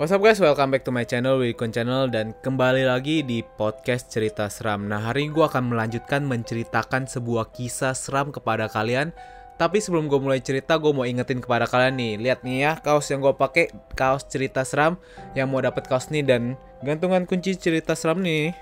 [0.00, 2.08] What's up guys, welcome back to my channel, Wikun Channel.
[2.08, 4.88] Dan kembali lagi di podcast cerita seram.
[4.88, 9.12] Nah hari ini gue akan melanjutkan menceritakan sebuah kisah seram kepada kalian.
[9.60, 12.12] Tapi sebelum gue mulai cerita, gue mau ingetin kepada kalian nih.
[12.16, 14.96] Lihat nih ya, kaos yang gue pakai kaos cerita seram
[15.36, 16.24] Yang mau dapet kaos nih.
[16.24, 18.56] Dan gantungan kunci cerita seram nih.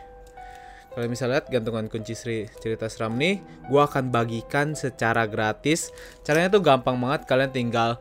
[0.98, 2.18] Kalian bisa lihat gantungan kunci
[2.50, 3.39] cerita seram nih.
[3.70, 5.95] Gue akan bagikan secara gratis.
[6.27, 7.95] Caranya tuh gampang banget, kalian tinggal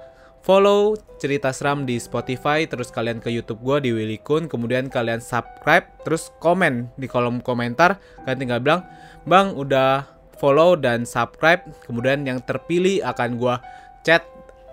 [0.47, 5.19] follow cerita seram di Spotify, terus kalian ke YouTube gue di Willy Kun, kemudian kalian
[5.19, 8.81] subscribe, terus komen di kolom komentar, kalian tinggal bilang,
[9.27, 10.07] bang udah
[10.39, 13.55] follow dan subscribe, kemudian yang terpilih akan gue
[14.07, 14.23] chat,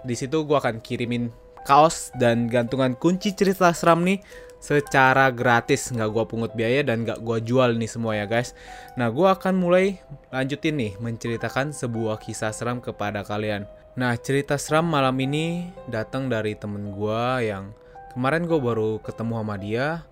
[0.06, 1.34] di situ gue akan kirimin
[1.66, 4.22] kaos dan gantungan kunci cerita seram nih
[4.60, 5.90] secara gratis.
[5.90, 8.52] Nggak gue pungut biaya dan nggak gue jual nih semua ya guys.
[9.00, 9.96] Nah gue akan mulai
[10.28, 16.58] lanjutin nih menceritakan sebuah kisah seram kepada kalian Nah cerita seram malam ini datang dari
[16.58, 17.70] temen gue yang
[18.10, 20.02] kemarin gue baru ketemu sama dia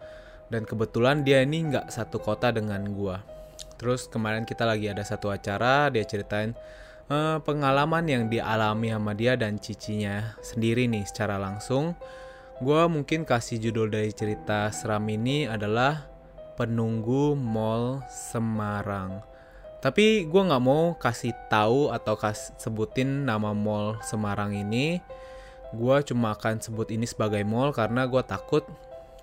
[0.54, 3.18] dan kebetulan dia ini nggak satu kota dengan gue.
[3.82, 6.54] Terus kemarin kita lagi ada satu acara dia ceritain
[7.10, 11.98] uh, pengalaman yang dialami sama dia dan cicinya sendiri nih secara langsung.
[12.62, 16.06] Gue mungkin kasih judul dari cerita seram ini adalah
[16.54, 19.31] Penunggu Mall Semarang.
[19.82, 25.02] Tapi gue nggak mau kasih tahu atau kas sebutin nama mall Semarang ini.
[25.74, 28.62] Gue cuma akan sebut ini sebagai mall karena gue takut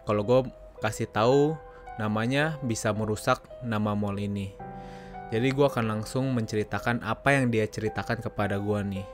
[0.03, 0.51] kalau gue
[0.83, 1.55] kasih tahu
[1.95, 4.51] namanya bisa merusak nama mall ini.
[5.31, 9.07] Jadi gue akan langsung menceritakan apa yang dia ceritakan kepada gue nih.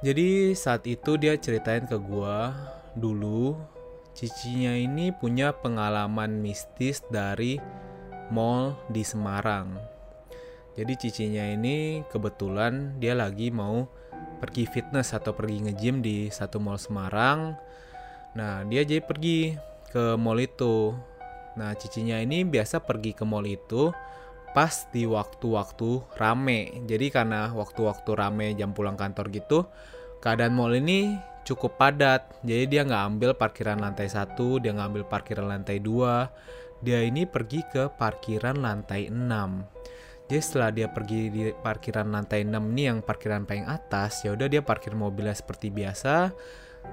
[0.00, 2.36] Jadi saat itu dia ceritain ke gue
[2.96, 3.58] dulu
[4.16, 7.60] cicinya ini punya pengalaman mistis dari
[8.32, 9.97] mall di Semarang.
[10.78, 13.90] Jadi cicinya ini kebetulan dia lagi mau
[14.38, 17.58] pergi fitness atau pergi nge-gym di satu mall Semarang.
[18.38, 19.58] Nah, dia jadi pergi
[19.90, 20.94] ke mall itu.
[21.58, 23.90] Nah, cicinya ini biasa pergi ke mall itu
[24.54, 26.86] pas di waktu-waktu rame.
[26.86, 29.66] Jadi karena waktu-waktu rame jam pulang kantor gitu,
[30.22, 32.22] keadaan mall ini cukup padat.
[32.46, 36.30] Jadi dia nggak ambil parkiran lantai satu, dia nggak ambil parkiran lantai dua.
[36.78, 39.77] Dia ini pergi ke parkiran lantai 6
[40.28, 44.44] jadi setelah dia pergi di parkiran lantai 6 nih yang parkiran paling atas, ya udah
[44.44, 46.36] dia parkir mobilnya seperti biasa.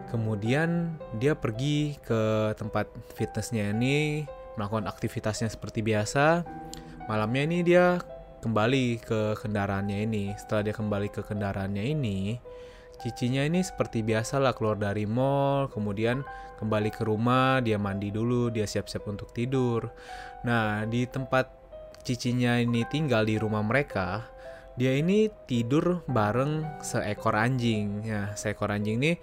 [0.07, 4.23] Kemudian dia pergi ke tempat fitnessnya ini,
[4.55, 6.47] melakukan aktivitasnya seperti biasa.
[7.11, 7.99] Malamnya ini dia
[8.39, 10.31] kembali ke kendaraannya ini.
[10.39, 12.39] Setelah dia kembali ke kendaraannya ini,
[13.03, 16.23] cicinya ini seperti biasa lah keluar dari mall, kemudian
[16.55, 19.91] kembali ke rumah, dia mandi dulu, dia siap-siap untuk tidur.
[20.47, 21.64] Nah, di tempat
[22.05, 24.29] cicinya ini tinggal di rumah mereka,
[24.77, 28.05] dia ini tidur bareng seekor anjing.
[28.05, 29.17] Ya, seekor anjing ini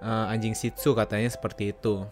[0.00, 2.06] uh, anjing Shih Tzu katanya seperti itu.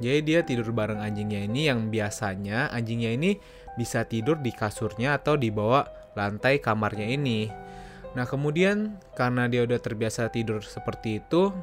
[0.00, 3.36] Jadi dia tidur bareng anjingnya ini yang biasanya anjingnya ini
[3.76, 5.84] bisa tidur di kasurnya atau di bawah
[6.16, 7.48] lantai kamarnya ini.
[8.12, 11.54] Nah kemudian karena dia udah terbiasa tidur seperti itu,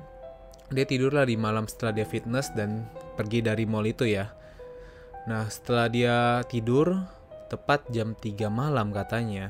[0.74, 4.34] dia tidurlah di malam setelah dia fitness dan pergi dari mall itu ya.
[5.30, 6.18] Nah setelah dia
[6.50, 6.96] tidur,
[7.50, 9.50] tepat jam 3 malam katanya.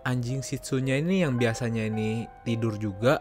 [0.00, 3.20] Anjing Shih Tzu-nya ini yang biasanya ini tidur juga,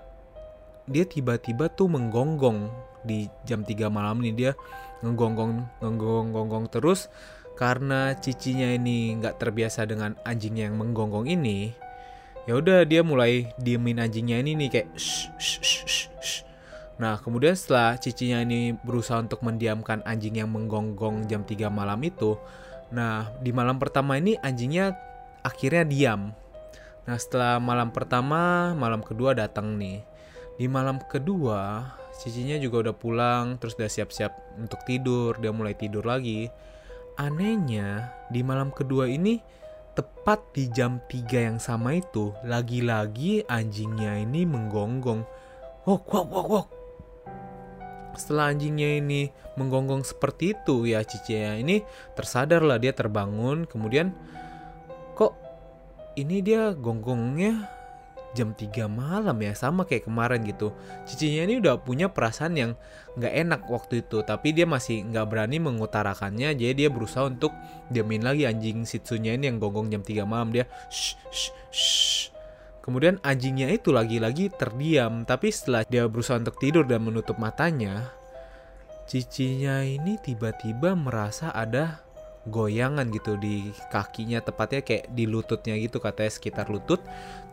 [0.88, 2.72] dia tiba-tiba tuh menggonggong
[3.04, 4.52] di jam 3 malam ini dia
[5.04, 7.08] ngegonggong ngegonggong terus
[7.56, 11.72] karena cicinya ini nggak terbiasa dengan anjingnya yang menggonggong ini
[12.48, 16.38] ya udah dia mulai diemin anjingnya ini nih kayak shh, shh, shh, shh.
[17.00, 22.36] Nah, kemudian setelah cicinya ini berusaha untuk mendiamkan anjing yang menggonggong jam 3 malam itu,
[22.90, 24.98] Nah, di malam pertama ini anjingnya
[25.46, 26.34] akhirnya diam.
[27.06, 30.02] Nah, setelah malam pertama, malam kedua datang nih.
[30.58, 36.04] Di malam kedua, cicinya juga udah pulang, terus udah siap-siap untuk tidur, dia mulai tidur
[36.04, 36.50] lagi.
[37.16, 39.40] Anehnya, di malam kedua ini
[39.94, 45.24] tepat di jam 3 yang sama itu, lagi-lagi anjingnya ini menggonggong.
[45.88, 46.79] Wok, wok, wok, wok
[48.16, 51.84] setelah anjingnya ini menggonggong seperti itu ya cicinya ini
[52.16, 53.68] tersadarlah dia terbangun.
[53.68, 54.16] Kemudian
[55.14, 55.36] kok
[56.16, 57.70] ini dia gonggongnya
[58.34, 59.54] jam 3 malam ya?
[59.58, 60.74] Sama kayak kemarin gitu.
[61.06, 62.72] Cicinya ini udah punya perasaan yang
[63.18, 66.56] nggak enak waktu itu tapi dia masih nggak berani mengutarakannya.
[66.56, 67.54] Jadi dia berusaha untuk
[67.90, 70.50] diamin lagi anjing sitsunya ini yang gonggong jam 3 malam.
[70.54, 72.39] Dia shh, shh, shh.
[72.80, 78.10] Kemudian anjingnya itu lagi-lagi terdiam, tapi setelah dia berusaha untuk tidur dan menutup matanya,
[79.06, 82.02] cicinya ini tiba-tiba merasa ada
[82.48, 87.04] goyangan gitu di kakinya, tepatnya kayak di lututnya gitu katanya sekitar lutut.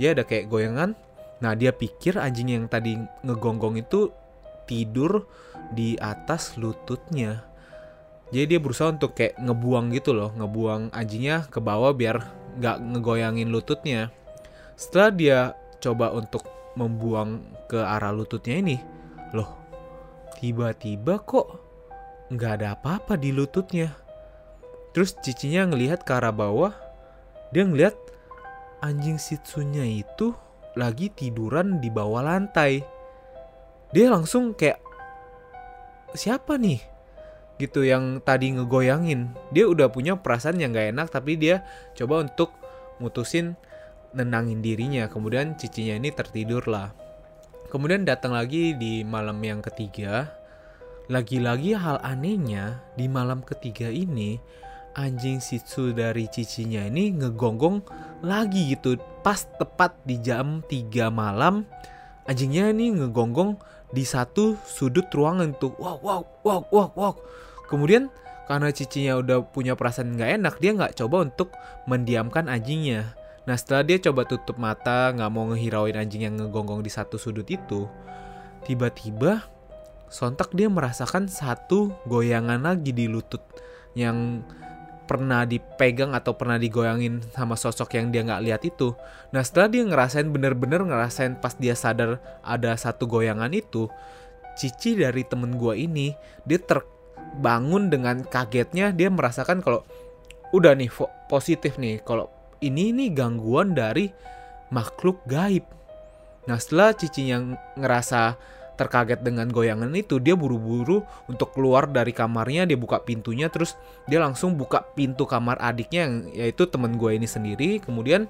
[0.01, 0.95] Dia ada kayak goyangan.
[1.43, 2.97] Nah, dia pikir anjing yang tadi
[3.27, 4.09] ngegonggong itu
[4.65, 5.29] tidur
[5.75, 7.45] di atas lututnya.
[8.33, 12.27] Jadi dia berusaha untuk kayak ngebuang gitu loh, ngebuang anjingnya ke bawah biar
[12.59, 14.11] nggak ngegoyangin lututnya.
[14.77, 15.39] Setelah dia
[15.81, 16.45] coba untuk
[16.77, 18.77] membuang ke arah lututnya ini,
[19.33, 19.57] loh,
[20.37, 21.49] tiba-tiba kok
[22.29, 23.97] nggak ada apa-apa di lututnya.
[24.93, 26.77] Terus cicinya ngelihat ke arah bawah,
[27.57, 27.97] dia ngelihat
[28.85, 29.41] anjing Shih
[30.05, 30.37] itu
[30.77, 32.85] lagi tiduran di bawah lantai.
[33.97, 34.77] Dia langsung kayak
[36.13, 36.81] siapa nih?
[37.57, 39.33] Gitu yang tadi ngegoyangin.
[39.57, 41.65] Dia udah punya perasaan yang gak enak tapi dia
[41.97, 42.53] coba untuk
[43.01, 43.57] mutusin
[44.17, 45.07] nenangin dirinya.
[45.07, 46.91] Kemudian cicinya ini tertidur lah.
[47.69, 50.33] Kemudian datang lagi di malam yang ketiga.
[51.07, 54.41] Lagi-lagi hal anehnya di malam ketiga ini
[54.97, 55.61] anjing Shih
[55.93, 57.85] dari cicinya ini ngegonggong
[58.25, 61.69] lagi gitu pas tepat di jam 3 malam
[62.25, 63.61] anjingnya ini ngegonggong
[63.93, 67.15] di satu sudut ruangan tuh wow wow wow wow wow
[67.69, 68.09] kemudian
[68.49, 71.53] karena cicinya udah punya perasaan nggak enak dia nggak coba untuk
[71.85, 73.15] mendiamkan anjingnya
[73.47, 77.47] nah setelah dia coba tutup mata nggak mau ngehirauin anjing yang ngegonggong di satu sudut
[77.47, 77.87] itu
[78.67, 79.47] tiba-tiba
[80.11, 83.43] sontak dia merasakan satu goyangan lagi di lutut
[83.95, 84.43] yang
[85.07, 88.93] pernah dipegang atau pernah digoyangin sama sosok yang dia nggak lihat itu.
[89.31, 93.87] Nah setelah dia ngerasain bener-bener ngerasain pas dia sadar ada satu goyangan itu,
[94.59, 99.87] Cici dari temen gue ini dia terbangun dengan kagetnya dia merasakan kalau
[100.51, 100.91] udah nih
[101.31, 104.11] positif nih kalau ini nih gangguan dari
[104.71, 105.65] makhluk gaib.
[106.47, 108.39] Nah setelah Cici yang ngerasa
[108.77, 113.75] terkaget dengan goyangan itu dia buru-buru untuk keluar dari kamarnya dia buka pintunya terus
[114.05, 118.29] dia langsung buka pintu kamar adiknya yang yaitu temen gue ini sendiri kemudian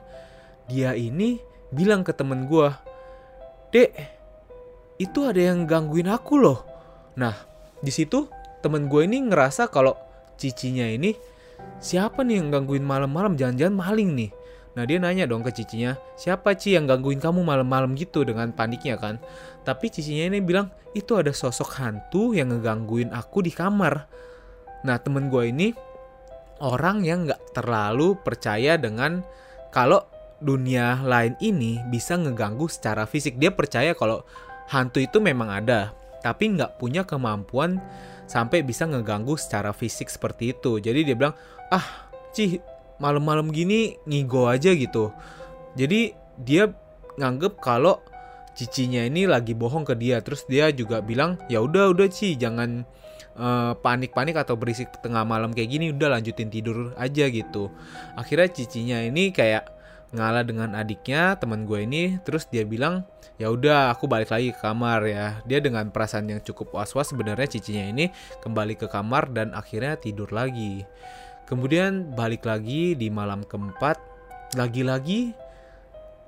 [0.71, 1.43] dia ini
[1.75, 2.71] bilang ke temen gue
[3.75, 3.91] dek
[5.03, 6.63] itu ada yang gangguin aku loh
[7.19, 7.35] nah
[7.83, 8.31] di situ
[8.63, 9.99] temen gue ini ngerasa kalau
[10.39, 11.19] cicinya ini
[11.79, 14.31] siapa nih yang gangguin malam-malam jangan-jangan maling nih
[14.77, 19.01] Nah dia nanya dong ke cicinya, siapa Ci yang gangguin kamu malam-malam gitu dengan paniknya
[19.01, 19.17] kan?
[19.65, 24.05] Tapi cicinya ini bilang, itu ada sosok hantu yang ngegangguin aku di kamar.
[24.85, 25.73] Nah temen gue ini
[26.61, 29.25] orang yang gak terlalu percaya dengan
[29.73, 30.05] kalau
[30.45, 33.41] dunia lain ini bisa ngeganggu secara fisik.
[33.41, 34.29] Dia percaya kalau
[34.69, 37.79] hantu itu memang ada, tapi nggak punya kemampuan
[38.27, 40.83] sampai bisa ngeganggu secara fisik seperti itu.
[40.83, 41.39] Jadi dia bilang,
[41.71, 42.59] ah Ci
[42.99, 45.15] malam-malam gini ngigo aja gitu.
[45.79, 46.67] Jadi dia
[47.15, 48.03] nganggep kalau
[48.59, 50.19] cicinya ini lagi bohong ke dia.
[50.19, 52.83] Terus dia juga bilang, ya udah udah Ci, jangan
[53.39, 55.95] eh, panik-panik uh, atau berisik tengah malam kayak gini.
[55.95, 57.71] Udah lanjutin tidur aja gitu.
[58.19, 59.77] Akhirnya cicinya ini kayak
[60.15, 63.03] ngalah dengan adiknya teman gue ini terus dia bilang
[63.37, 65.27] ya udah aku balik lagi ke kamar ya.
[65.45, 69.97] Dia dengan perasaan yang cukup was was sebenarnya cicinya ini kembali ke kamar dan akhirnya
[70.01, 70.85] tidur lagi.
[71.47, 74.03] Kemudian balik lagi di malam keempat,
[74.59, 75.31] lagi-lagi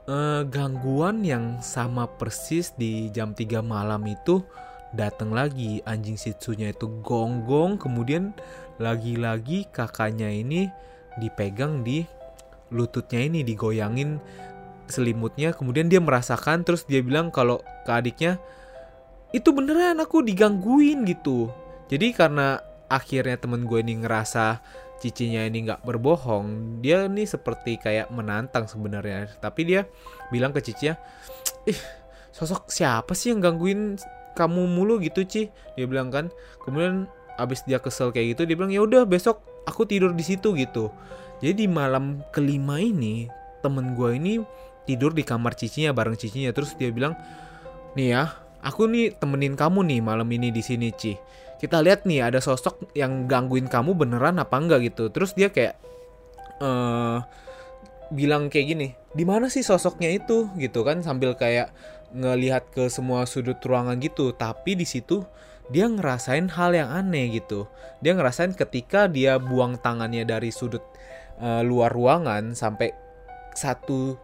[0.06, 4.44] eh, gangguan yang sama persis di jam 3 malam itu
[4.94, 5.82] datang lagi.
[5.88, 8.30] Anjing sitsunya itu gonggong kemudian
[8.78, 10.70] lagi-lagi kakaknya ini
[11.18, 12.06] dipegang di
[12.70, 14.20] lututnya ini digoyangin
[14.88, 18.40] selimutnya kemudian dia merasakan terus dia bilang kalau ke adiknya
[19.32, 21.52] itu beneran aku digangguin gitu.
[21.92, 24.60] Jadi karena akhirnya temen gue ini ngerasa
[24.98, 29.28] cicinya ini nggak berbohong dia nih seperti kayak menantang sebenarnya.
[29.40, 29.84] Tapi dia
[30.32, 30.96] bilang ke cicinya
[31.68, 31.76] ih
[32.32, 34.00] sosok siapa sih yang gangguin
[34.32, 35.52] kamu mulu gitu Ci?
[35.76, 36.32] Dia bilang kan.
[36.64, 37.04] Kemudian
[37.36, 40.88] abis dia kesel kayak gitu dia bilang ya udah besok aku tidur di situ gitu.
[41.38, 43.28] Jadi di malam kelima ini
[43.60, 44.40] temen gue ini
[44.88, 46.48] tidur di kamar cicinya bareng cicinya.
[46.56, 47.12] Terus dia bilang
[47.92, 48.32] nih ya
[48.64, 51.12] aku nih temenin kamu nih malam ini di sini Ci.
[51.60, 55.12] Kita lihat nih ada sosok yang gangguin kamu beneran apa enggak gitu.
[55.12, 55.76] Terus dia kayak
[56.64, 57.20] uh,
[58.08, 60.48] bilang kayak gini di mana sih sosoknya itu?
[60.56, 61.74] Gitu kan sambil kayak
[62.14, 64.32] ngelihat ke semua sudut ruangan gitu.
[64.32, 65.26] Tapi di situ
[65.68, 67.68] dia ngerasain hal yang aneh gitu.
[68.00, 70.80] Dia ngerasain ketika dia buang tangannya dari sudut
[71.42, 72.94] uh, luar ruangan sampai
[73.58, 74.14] satu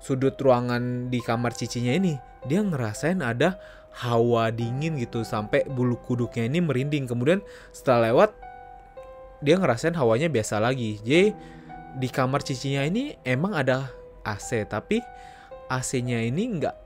[0.00, 2.16] sudut ruangan di kamar cicinya ini
[2.48, 3.60] dia ngerasain ada
[4.00, 7.04] hawa dingin gitu sampai bulu kuduknya ini merinding.
[7.10, 8.30] Kemudian setelah lewat
[9.44, 11.00] dia ngerasain hawanya biasa lagi.
[11.02, 11.34] Jadi
[12.00, 13.90] di kamar cicinya ini emang ada
[14.22, 15.02] AC tapi
[15.70, 16.76] AC-nya ini nggak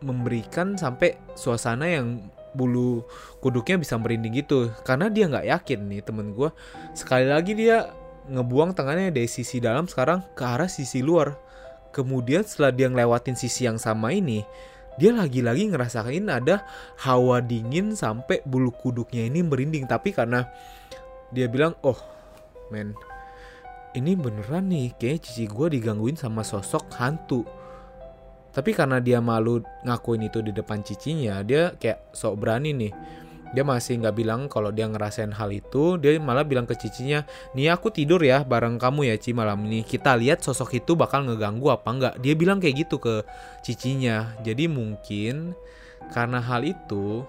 [0.00, 2.24] memberikan sampai suasana yang
[2.56, 3.04] bulu
[3.38, 4.72] kuduknya bisa merinding gitu.
[4.82, 6.50] Karena dia nggak yakin nih temen gue
[6.96, 7.92] sekali lagi dia
[8.30, 11.49] ngebuang tangannya dari sisi dalam sekarang ke arah sisi luar
[11.90, 14.42] kemudian setelah dia ngelewatin sisi yang sama ini
[15.00, 16.60] dia lagi-lagi ngerasain ada
[17.00, 19.88] hawa dingin sampai bulu kuduknya ini merinding.
[19.88, 20.44] Tapi karena
[21.32, 21.96] dia bilang oh
[22.68, 22.92] men
[23.96, 27.48] ini beneran nih kayak cici gue digangguin sama sosok hantu.
[28.50, 32.92] Tapi karena dia malu ngakuin itu di depan cicinya dia kayak sok berani nih
[33.50, 37.26] dia masih nggak bilang kalau dia ngerasain hal itu dia malah bilang ke cicinya
[37.58, 39.82] nih aku tidur ya bareng kamu ya Ci malam ini.
[39.82, 43.26] Kita lihat sosok itu bakal ngeganggu apa enggak dia bilang kayak gitu ke
[43.66, 44.38] cicinya.
[44.46, 45.58] Jadi mungkin
[46.14, 47.26] karena hal itu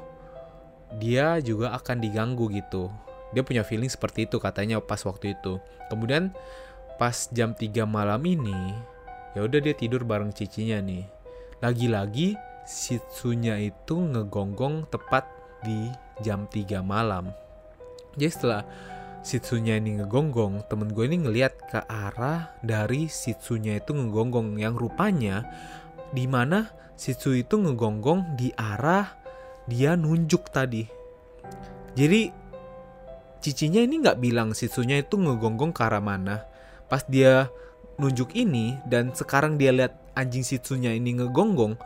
[1.02, 2.94] dia juga akan diganggu gitu.
[3.34, 5.58] Dia punya feeling seperti itu katanya pas waktu itu.
[5.90, 6.30] Kemudian
[7.02, 8.78] pas jam 3 malam ini
[9.34, 11.08] ya udah dia tidur bareng cicinya nih.
[11.66, 15.26] Lagi-lagi Shitsunya itu ngegonggong tepat
[15.66, 15.90] di
[16.22, 17.34] jam 3 malam.
[18.16, 18.64] Jadi setelah
[19.22, 25.46] Shitsunya ini ngegonggong, temen gue ini ngeliat ke arah dari Shitsunya itu ngegonggong yang rupanya
[26.10, 29.14] di mana Shitsu itu ngegonggong di arah
[29.70, 30.90] dia nunjuk tadi.
[31.94, 32.34] Jadi
[33.46, 36.46] cicinya ini nggak bilang Shitsunya itu ngegonggong ke arah mana.
[36.90, 37.46] Pas dia
[38.02, 41.78] nunjuk ini dan sekarang dia lihat anjing Shitsunya ini ngegonggong,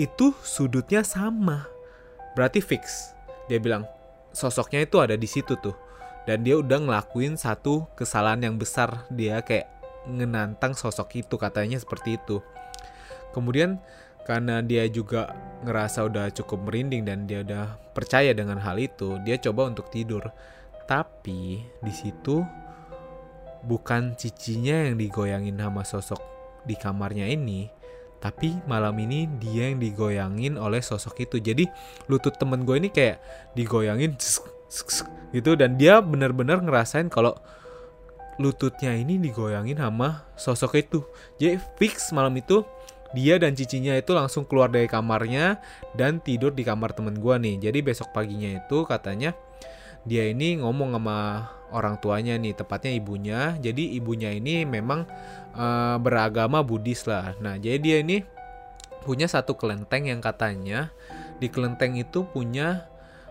[0.00, 1.68] itu sudutnya sama.
[2.32, 3.12] Berarti fix.
[3.48, 3.88] Dia bilang,
[4.30, 5.74] sosoknya itu ada di situ tuh.
[6.28, 9.08] Dan dia udah ngelakuin satu kesalahan yang besar.
[9.08, 9.66] Dia kayak
[10.08, 12.44] ngenantang sosok itu katanya seperti itu.
[13.32, 13.80] Kemudian
[14.28, 15.32] karena dia juga
[15.64, 20.28] ngerasa udah cukup merinding dan dia udah percaya dengan hal itu dia coba untuk tidur.
[20.84, 22.44] Tapi di situ
[23.64, 26.20] bukan cicinya yang digoyangin sama sosok
[26.68, 27.77] di kamarnya ini
[28.18, 31.38] tapi malam ini dia yang digoyangin oleh sosok itu.
[31.38, 31.70] Jadi
[32.10, 33.22] lutut temen gue ini kayak
[33.54, 34.18] digoyangin
[35.30, 35.50] gitu.
[35.54, 37.38] Dan dia benar-benar ngerasain kalau
[38.38, 41.00] lututnya ini digoyangin sama sosok itu.
[41.38, 42.66] Jadi fix malam itu
[43.16, 45.62] dia dan cicinya itu langsung keluar dari kamarnya
[45.96, 47.70] dan tidur di kamar temen gue nih.
[47.70, 49.32] Jadi besok paginya itu katanya
[50.08, 51.18] dia ini ngomong sama
[51.68, 55.04] orang tuanya nih tepatnya ibunya jadi ibunya ini memang
[55.52, 58.24] uh, beragama Buddhis lah nah jadi dia ini
[59.04, 60.88] punya satu kelenteng yang katanya
[61.38, 62.88] di kelenteng itu punya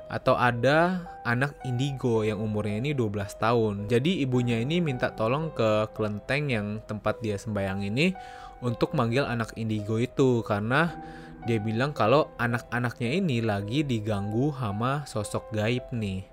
[0.07, 3.73] atau ada anak indigo yang umurnya ini 12 tahun.
[3.91, 8.15] Jadi ibunya ini minta tolong ke kelenteng yang tempat dia sembayang ini
[8.63, 10.95] untuk manggil anak indigo itu karena
[11.43, 16.23] dia bilang kalau anak-anaknya ini lagi diganggu sama sosok gaib nih.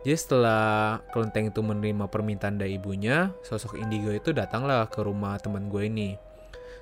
[0.00, 5.68] Jadi setelah kelenteng itu menerima permintaan dari ibunya, sosok indigo itu datanglah ke rumah teman
[5.68, 6.16] gue ini.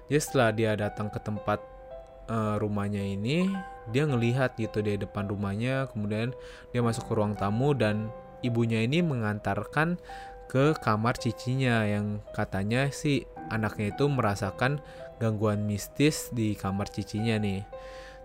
[0.06, 1.58] Jadi setelah dia datang ke tempat
[2.30, 3.50] uh, rumahnya ini,
[3.90, 6.30] dia ngelihat gitu di depan rumahnya, kemudian
[6.70, 8.06] dia masuk ke ruang tamu dan
[8.46, 9.98] ibunya ini mengantarkan
[10.48, 14.80] ke kamar cicinya yang katanya si anaknya itu merasakan
[15.20, 17.66] gangguan mistis di kamar cicinya nih.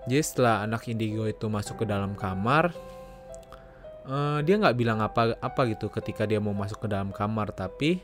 [0.07, 2.71] Jadi setelah anak indigo itu masuk ke dalam kamar,
[4.07, 8.03] uh, dia nggak bilang apa apa gitu ketika dia mau masuk ke dalam kamar tapi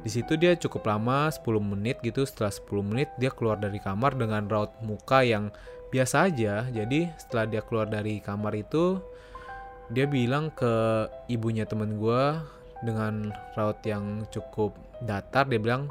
[0.00, 2.24] di situ dia cukup lama 10 menit gitu.
[2.24, 5.52] Setelah 10 menit dia keluar dari kamar dengan raut muka yang
[5.92, 6.64] biasa aja.
[6.72, 8.96] Jadi setelah dia keluar dari kamar itu
[9.90, 12.22] dia bilang ke ibunya temen gue
[12.80, 14.72] dengan raut yang cukup
[15.04, 15.90] datar dia bilang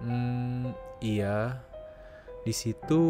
[0.00, 1.60] hmm, iya
[2.42, 3.02] di situ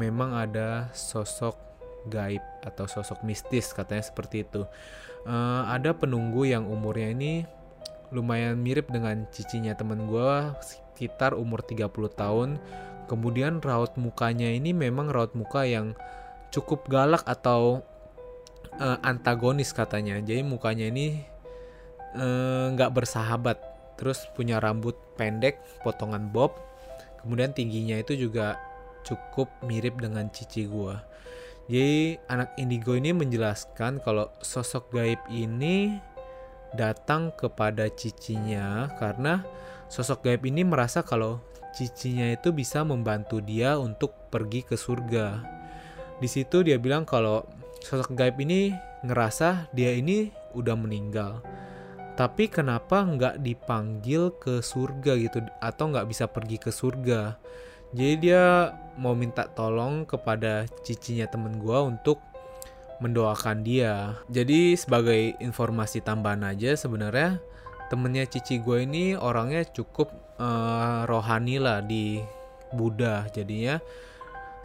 [0.00, 1.54] memang ada sosok
[2.08, 4.64] gaib atau sosok mistis katanya seperti itu
[5.26, 7.32] uh, ada penunggu yang umurnya ini
[8.08, 10.32] lumayan mirip dengan cicinya temen gue
[10.62, 12.58] sekitar umur 30 tahun.
[13.08, 15.96] Kemudian raut mukanya ini memang raut muka yang
[16.52, 17.80] cukup galak atau
[18.76, 20.20] uh, antagonis katanya.
[20.20, 21.24] Jadi mukanya ini
[22.16, 23.56] eh, nggak uh, bersahabat.
[23.96, 26.52] Terus punya rambut pendek potongan bob.
[27.24, 28.60] Kemudian tingginya itu juga
[29.08, 30.94] cukup mirip dengan cici gue
[31.68, 36.00] jadi anak indigo ini menjelaskan kalau sosok gaib ini
[36.72, 39.44] datang kepada cicinya karena
[39.92, 41.44] sosok gaib ini merasa kalau
[41.76, 45.44] cicinya itu bisa membantu dia untuk pergi ke surga.
[46.16, 47.44] Di situ dia bilang kalau
[47.84, 48.72] sosok gaib ini
[49.04, 51.44] ngerasa dia ini udah meninggal.
[52.16, 57.38] Tapi kenapa nggak dipanggil ke surga gitu atau nggak bisa pergi ke surga?
[57.92, 58.44] Jadi dia
[58.98, 62.20] mau minta tolong kepada cicinya temen gue untuk
[62.98, 64.18] mendoakan dia.
[64.28, 67.38] Jadi sebagai informasi tambahan aja sebenarnya
[67.88, 72.20] temennya cici gue ini orangnya cukup uh, rohani lah di
[72.74, 73.80] Buddha jadinya.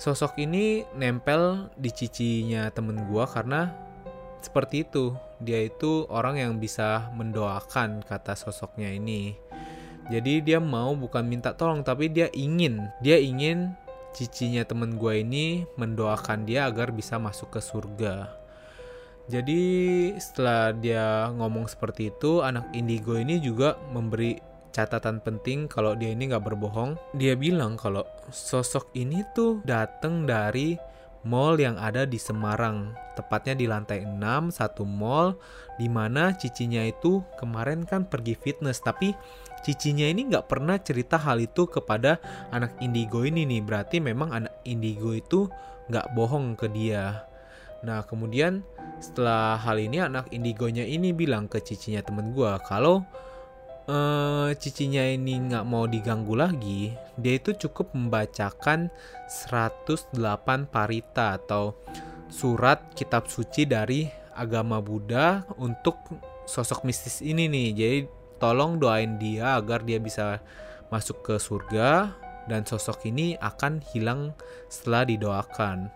[0.02, 3.72] Sosok ini nempel di cicinya temen gue karena
[4.44, 5.16] seperti itu.
[5.40, 9.38] Dia itu orang yang bisa mendoakan kata sosoknya ini
[10.12, 13.72] jadi dia mau bukan minta tolong tapi dia ingin, dia ingin
[14.14, 18.30] cicinya temen gue ini mendoakan dia agar bisa masuk ke surga.
[19.32, 19.62] Jadi
[20.20, 24.36] setelah dia ngomong seperti itu, anak indigo ini juga memberi
[24.76, 27.00] catatan penting kalau dia ini nggak berbohong.
[27.16, 30.76] Dia bilang kalau sosok ini tuh datang dari
[31.24, 34.20] mall yang ada di Semarang, tepatnya di lantai 6,
[34.52, 35.40] satu mall
[35.80, 39.16] di mana cicinya itu kemarin kan pergi fitness, tapi
[39.64, 42.20] cicinya ini nggak pernah cerita hal itu kepada
[42.52, 45.48] anak indigo ini nih, berarti memang anak indigo itu
[45.88, 47.24] nggak bohong ke dia.
[47.84, 48.64] Nah, kemudian
[49.04, 53.04] setelah hal ini anak indigonya ini bilang ke cicinya temen gue kalau
[53.88, 58.88] uh, cicinya ini nggak mau diganggu lagi, dia itu cukup membacakan
[59.28, 61.76] 108 parita atau
[62.32, 66.00] surat kitab suci dari agama Buddha untuk
[66.50, 67.70] sosok mistis ini nih.
[67.76, 68.00] Jadi
[68.42, 70.42] tolong doain dia agar dia bisa
[70.90, 72.14] masuk ke surga
[72.50, 74.36] dan sosok ini akan hilang
[74.68, 75.88] setelah didoakan.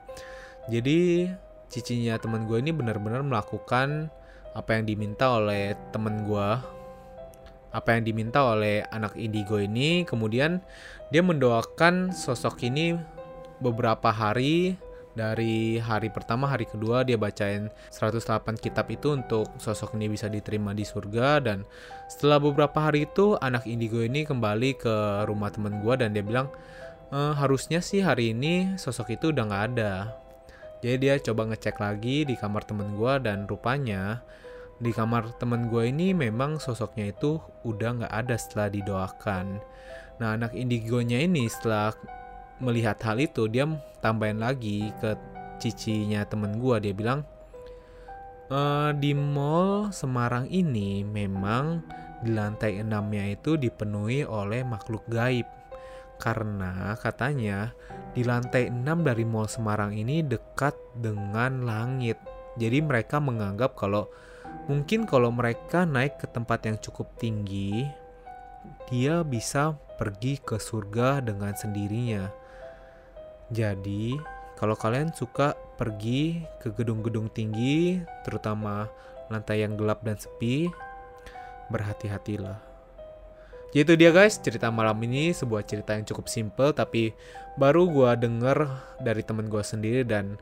[0.71, 1.27] Jadi
[1.67, 4.07] cicinya teman gue ini benar-benar melakukan
[4.55, 6.76] apa yang diminta oleh teman gue
[7.77, 10.01] apa yang diminta oleh anak indigo ini.
[10.01, 10.65] Kemudian
[11.13, 12.97] dia mendoakan sosok ini
[13.61, 14.73] beberapa hari.
[15.17, 20.77] Dari hari pertama hari kedua dia bacain 108 kitab itu untuk sosok ini bisa diterima
[20.77, 21.41] di surga.
[21.41, 21.65] Dan
[22.05, 26.53] setelah beberapa hari itu anak indigo ini kembali ke rumah temen gue dan dia bilang
[27.09, 30.13] e, harusnya sih hari ini sosok itu udah nggak ada.
[30.85, 34.21] Jadi dia coba ngecek lagi di kamar temen gue dan rupanya
[34.77, 39.45] di kamar temen gue ini memang sosoknya itu udah nggak ada setelah didoakan.
[40.21, 41.93] Nah anak indigonya ini setelah
[42.61, 43.65] melihat hal itu dia
[44.01, 45.17] tambahin lagi ke
[45.57, 47.21] cicinya temen gue dia bilang
[48.49, 48.59] e,
[48.97, 51.85] di mall Semarang ini memang
[52.25, 55.45] di lantai enamnya itu dipenuhi oleh makhluk gaib
[56.17, 57.77] karena katanya
[58.11, 62.17] di lantai 6 dari Mall Semarang ini dekat dengan langit.
[62.57, 64.09] Jadi mereka menganggap kalau
[64.65, 67.85] mungkin kalau mereka naik ke tempat yang cukup tinggi,
[68.89, 72.33] dia bisa pergi ke surga dengan sendirinya.
[73.53, 74.17] Jadi,
[74.57, 78.89] kalau kalian suka pergi ke gedung-gedung tinggi, terutama
[79.29, 80.67] lantai yang gelap dan sepi,
[81.69, 82.57] berhati-hatilah.
[83.67, 87.13] Jadi itu dia guys, cerita malam ini sebuah cerita yang cukup simple tapi
[87.59, 88.65] baru gue denger
[89.03, 90.39] dari temen gue sendiri dan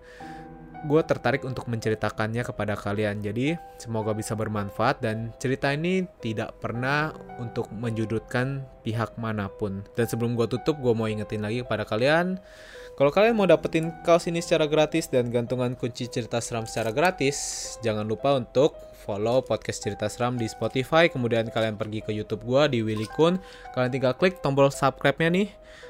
[0.84, 3.24] gue tertarik untuk menceritakannya kepada kalian.
[3.24, 9.88] Jadi semoga bisa bermanfaat dan cerita ini tidak pernah untuk menjudutkan pihak mana pun.
[9.96, 12.38] Dan sebelum gue tutup, gue mau ingetin lagi kepada kalian,
[12.96, 17.36] kalau kalian mau dapetin kaos ini secara gratis dan gantungan kunci cerita seram secara gratis,
[17.84, 18.72] jangan lupa untuk
[19.04, 23.36] follow podcast cerita seram di Spotify, kemudian kalian pergi ke YouTube gua di Willy Kun,
[23.76, 25.48] kalian tinggal klik tombol subscribe-nya nih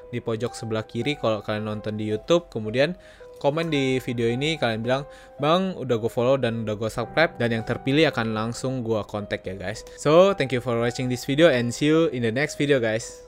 [0.10, 2.98] di pojok sebelah kiri kalau kalian nonton di YouTube, kemudian
[3.46, 5.06] komen di video ini kalian bilang
[5.38, 9.46] bang udah gue follow dan udah gue subscribe dan yang terpilih akan langsung gue kontak
[9.46, 9.86] ya guys.
[10.02, 13.22] So thank you for watching this video and see you in the next video guys.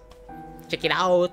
[0.65, 1.29] Check it out